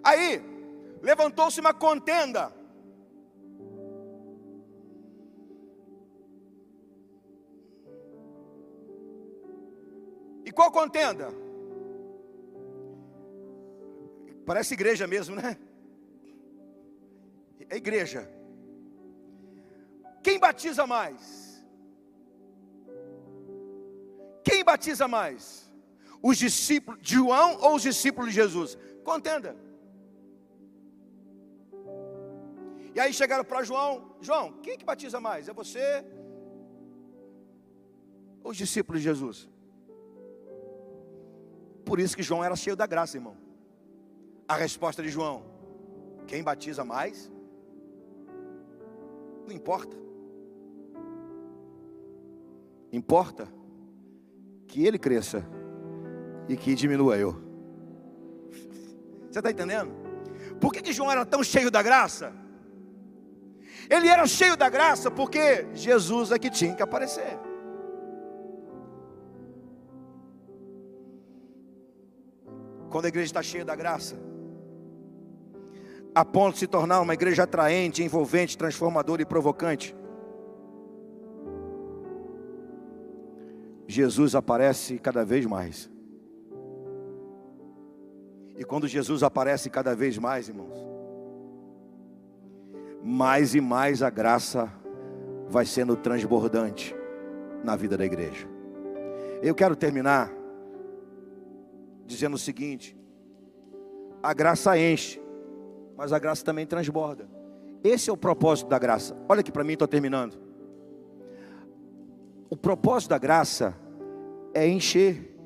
[0.03, 0.43] Aí,
[1.03, 2.53] levantou-se uma contenda
[10.57, 11.29] qual contenda?
[14.47, 15.59] Parece igreja mesmo, né?
[17.69, 18.27] É igreja.
[20.23, 21.46] Quem batiza mais?
[24.47, 25.69] Quem batiza mais?
[26.23, 28.79] Os discípulos de João ou os discípulos de Jesus?
[29.03, 29.57] Contenda.
[32.95, 33.91] E aí chegaram para João:
[34.21, 35.49] João, quem que batiza mais?
[35.49, 36.05] É você
[38.45, 39.49] ou os discípulos de Jesus?
[41.85, 43.37] Por isso que João era cheio da graça, irmão.
[44.47, 45.43] A resposta de João:
[46.29, 47.29] quem batiza mais?
[49.45, 49.97] Não importa.
[52.93, 53.57] Importa
[54.67, 55.45] que ele cresça
[56.49, 57.37] e que diminua eu.
[59.31, 59.93] Você está entendendo?
[60.61, 62.33] Por que, que João era tão cheio da graça?
[63.89, 67.39] Ele era cheio da graça porque Jesus é que tinha que aparecer.
[72.97, 74.17] quando a igreja está cheia da graça,
[76.15, 79.95] a ponto de se tornar uma igreja atraente, envolvente, transformadora e provocante.
[83.87, 85.91] Jesus aparece cada vez mais.
[88.57, 90.79] E quando Jesus aparece cada vez mais, irmãos,
[93.03, 94.73] mais e mais a graça
[95.49, 96.95] vai sendo transbordante
[97.63, 98.49] na vida da igreja.
[99.43, 100.33] Eu quero terminar
[102.07, 102.97] dizendo o seguinte:
[104.23, 105.23] a graça enche,
[105.97, 107.29] mas a graça também transborda.
[107.85, 109.17] Esse é o propósito da graça.
[109.29, 110.46] Olha aqui para mim, estou terminando.
[112.49, 113.75] O propósito da graça
[114.55, 115.37] é encher,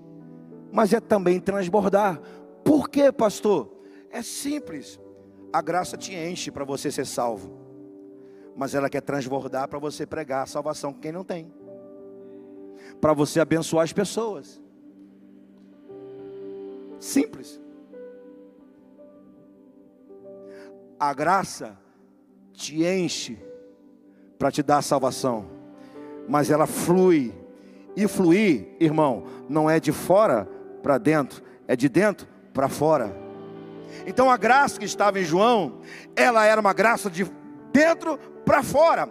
[0.73, 2.21] mas é também transbordar.
[2.65, 3.73] Por quê, pastor?
[4.11, 5.01] É simples.
[5.53, 7.51] A graça te enche para você ser salvo,
[8.57, 11.53] mas ela quer transbordar para você pregar a salvação com quem não tem,
[13.01, 14.61] para você abençoar as pessoas.
[17.01, 17.61] Simples.
[20.99, 21.77] A graça
[22.53, 23.39] te enche
[24.39, 25.47] para te dar a salvação,
[26.31, 27.35] mas ela flui.
[27.97, 30.49] E fluir, irmão, não é de fora
[30.81, 33.15] para dentro, é de dentro para fora.
[34.07, 35.81] Então a graça que estava em João,
[36.15, 37.27] ela era uma graça de
[37.73, 39.11] dentro para fora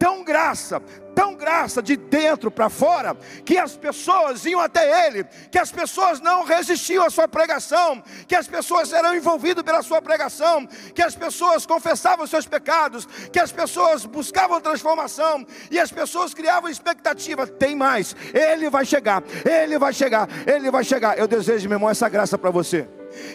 [0.00, 0.80] tão graça,
[1.20, 3.14] tão graça de dentro para fora,
[3.44, 8.34] que as pessoas iam até ele, que as pessoas não resistiam à sua pregação, que
[8.34, 13.52] as pessoas eram envolvidas pela sua pregação, que as pessoas confessavam seus pecados, que as
[13.52, 17.46] pessoas buscavam transformação e as pessoas criavam expectativa.
[17.46, 21.18] Tem mais, ele vai chegar, ele vai chegar, ele vai chegar.
[21.18, 22.88] Eu desejo, meu irmão, essa graça para você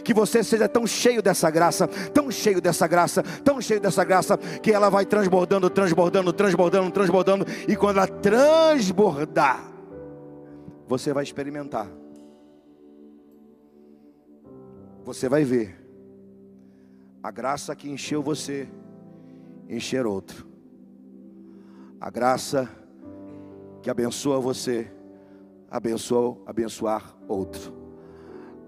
[0.04, 4.38] que você seja tão cheio dessa graça, tão cheio dessa graça, tão cheio dessa graça,
[4.38, 9.72] que ela vai transbordando, transbordando, transbordando, transbordando, e quando ela transbordar,
[10.88, 11.88] você vai experimentar,
[15.04, 15.84] você vai ver.
[17.22, 18.68] A graça que encheu você,
[19.68, 20.46] encher outro,
[22.00, 22.70] a graça
[23.82, 24.92] que abençoa você,
[25.70, 27.74] abençoa, abençoar outro,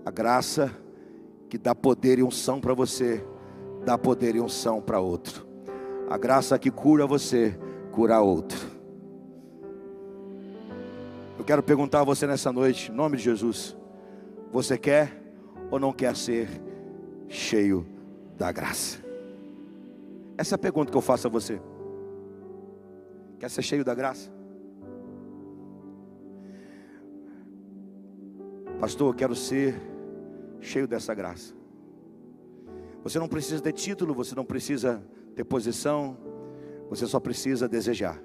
[0.04, 0.72] a graça
[1.50, 3.26] que dá poder e unção para você,
[3.86, 5.48] dá poder e unção para outro.
[6.10, 7.58] A graça que cura você,
[7.92, 8.60] cura outro.
[11.38, 13.76] Eu quero perguntar a você nessa noite, em nome de Jesus:
[14.52, 15.22] você quer
[15.70, 16.50] ou não quer ser
[17.28, 17.86] cheio
[18.38, 19.00] da graça?
[20.38, 21.60] Essa é a pergunta que eu faço a você.
[23.40, 24.32] Quer ser cheio da graça?
[28.80, 29.76] Pastor, eu quero ser
[30.60, 31.54] cheio dessa graça.
[33.04, 35.04] Você não precisa ter título, você não precisa
[35.36, 36.18] ter posição,
[36.90, 38.22] você só precisa desejar.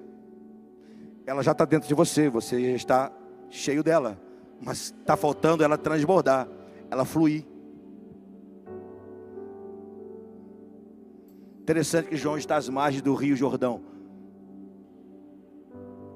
[1.25, 3.11] Ela já está dentro de você, você já está
[3.49, 4.19] cheio dela,
[4.61, 6.47] mas está faltando ela transbordar,
[6.89, 7.45] ela fluir.
[11.61, 13.81] Interessante que João está às margens do Rio Jordão.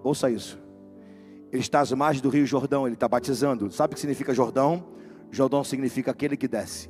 [0.03, 0.59] Ouça isso.
[1.51, 3.72] Ele está às margens do Rio Jordão, ele está batizando.
[3.72, 4.84] Sabe o que significa Jordão?
[5.32, 6.89] Jordão significa aquele que desce.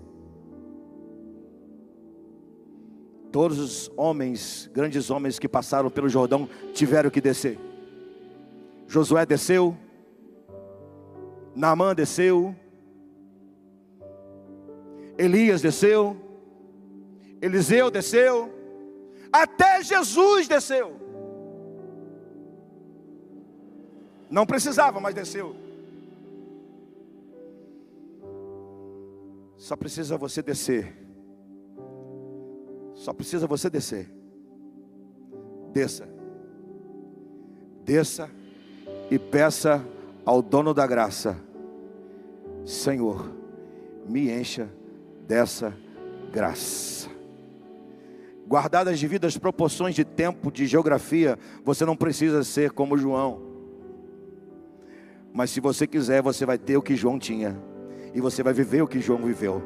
[3.32, 7.60] Todos os homens, grandes homens que passaram pelo Jordão, tiveram que descer.
[8.88, 9.76] Josué desceu,
[11.54, 12.56] Naamã desceu,
[15.18, 16.16] Elias desceu,
[17.42, 18.54] Eliseu desceu,
[19.32, 20.96] até Jesus desceu.
[24.30, 25.67] Não precisava, mas desceu.
[29.68, 30.96] Só precisa você descer.
[32.94, 34.10] Só precisa você descer.
[35.74, 36.08] Desça.
[37.84, 38.30] Desça
[39.12, 39.86] e peça
[40.24, 41.38] ao dono da graça:
[42.66, 43.30] Senhor,
[44.08, 44.70] me encha
[45.28, 45.78] dessa
[46.32, 47.10] graça.
[48.48, 53.42] Guardadas as devidas proporções de tempo, de geografia, você não precisa ser como João.
[55.34, 57.67] Mas se você quiser, você vai ter o que João tinha.
[58.18, 59.62] E você vai viver o que João viveu.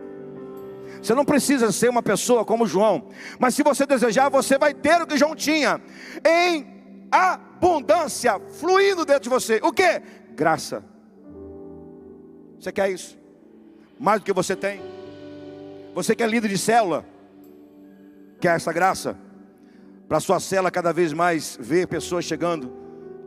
[1.02, 3.08] Você não precisa ser uma pessoa como João.
[3.40, 5.80] Mas se você desejar, você vai ter o que João tinha.
[6.28, 6.68] Em
[7.10, 9.62] abundância, fluindo dentro de você.
[9.64, 10.02] O que?
[10.36, 10.84] Graça.
[12.60, 13.18] Você quer isso?
[13.98, 14.82] Mais do que você tem.
[15.96, 17.06] Você que é líder de célula,
[18.38, 19.18] quer essa graça?
[20.10, 22.70] Para sua célula cada vez mais ver pessoas chegando,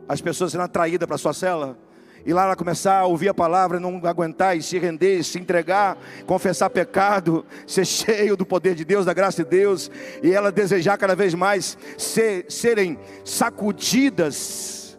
[0.07, 1.79] as pessoas sendo atraídas para sua célula,
[2.25, 5.97] e lá ela começar a ouvir a palavra, não aguentar e se render, se entregar,
[6.25, 9.91] confessar pecado, ser cheio do poder de Deus, da graça de Deus,
[10.23, 14.97] e ela desejar cada vez mais ser, serem sacudidas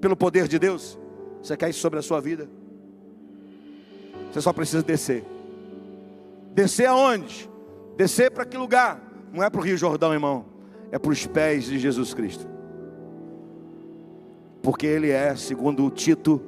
[0.00, 0.98] pelo poder de Deus.
[1.42, 2.48] Você quer isso sobre a sua vida?
[4.32, 5.24] Você só precisa descer.
[6.54, 7.50] Descer aonde?
[7.96, 9.00] Descer para que lugar?
[9.32, 10.46] Não é para o Rio Jordão, irmão.
[10.90, 12.46] É para os pés de Jesus Cristo.
[14.62, 16.40] Porque Ele é, segundo o Tito,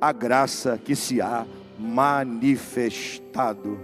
[0.00, 1.46] a graça que se há
[1.78, 3.78] manifestado.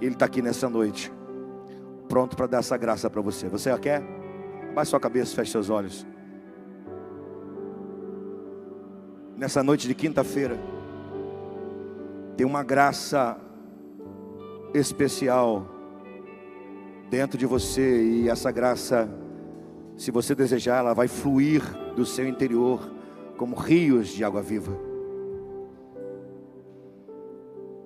[0.00, 1.12] Ele está aqui nessa noite,
[2.08, 3.48] pronto para dar essa graça para você.
[3.48, 4.02] Você a quer?
[4.74, 6.06] Baixe sua cabeça, feche seus olhos.
[9.36, 10.58] Nessa noite de quinta-feira,
[12.36, 13.38] tem uma graça
[14.74, 15.66] especial
[17.08, 19.08] dentro de você e essa graça,
[19.96, 21.62] se você desejar, ela vai fluir
[21.96, 22.80] do seu interior
[23.36, 24.72] como rios de água viva.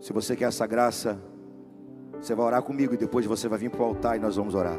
[0.00, 1.18] Se você quer essa graça,
[2.20, 4.54] você vai orar comigo e depois você vai vir para o altar e nós vamos
[4.54, 4.78] orar.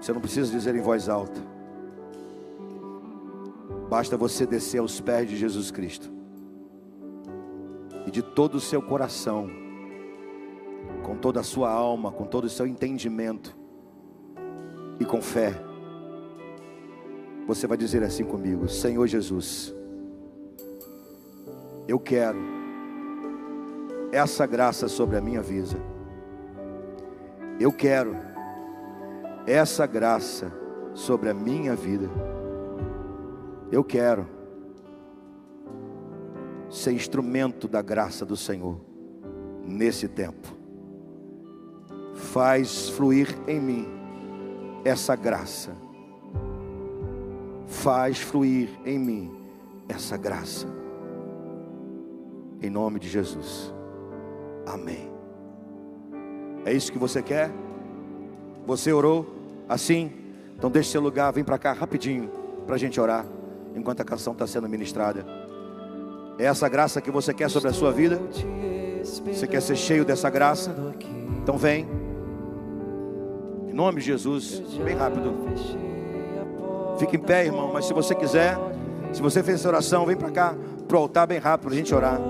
[0.00, 1.40] Você não precisa dizer em voz alta.
[3.90, 6.10] Basta você descer aos pés de Jesus Cristo
[8.06, 9.50] e de todo o seu coração,
[11.02, 13.56] com toda a sua alma, com todo o seu entendimento
[15.00, 15.54] e com fé,
[17.48, 19.74] você vai dizer assim comigo: Senhor Jesus,
[21.88, 22.38] eu quero
[24.12, 25.76] essa graça sobre a minha vida.
[27.58, 28.14] Eu quero
[29.46, 30.52] essa graça
[30.92, 32.08] sobre a minha vida.
[33.72, 34.26] Eu quero
[36.68, 38.78] ser instrumento da graça do Senhor
[39.64, 40.54] nesse tempo.
[42.14, 43.88] Faz fluir em mim
[44.84, 45.87] essa graça.
[47.88, 49.32] Faz fluir em mim
[49.88, 50.66] essa graça.
[52.60, 53.72] Em nome de Jesus.
[54.66, 55.10] Amém.
[56.66, 57.50] É isso que você quer?
[58.66, 59.26] Você orou
[59.66, 60.12] assim?
[60.54, 62.30] Então deixe seu lugar, vem para cá rapidinho
[62.66, 63.24] para a gente orar
[63.74, 65.24] enquanto a canção está sendo ministrada.
[66.38, 68.20] É essa graça que você quer sobre a sua vida?
[69.02, 70.76] Você quer ser cheio dessa graça?
[71.42, 71.88] Então vem.
[73.66, 75.87] Em nome de Jesus, bem rápido.
[76.98, 78.58] Fique em pé, irmão, mas se você quiser,
[79.12, 80.54] se você fez essa oração, vem para cá,
[80.88, 82.20] pro altar bem rápido para a gente orar.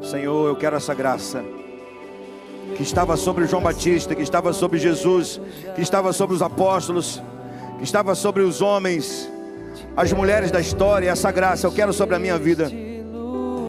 [0.00, 1.44] Senhor, eu quero essa graça
[2.76, 5.40] que estava sobre João Batista, que estava sobre Jesus,
[5.74, 7.22] que estava sobre os apóstolos,
[7.76, 9.30] que estava sobre os homens,
[9.96, 12.85] as mulheres da história, essa graça eu quero sobre a minha vida.